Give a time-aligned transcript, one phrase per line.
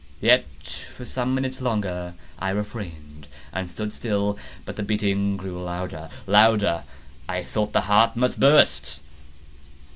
[0.19, 0.47] Yet,
[0.97, 4.35] for some minutes longer I refrained and stood still.
[4.65, 6.85] But the beating grew louder, louder!
[7.29, 9.03] I thought the heart must burst.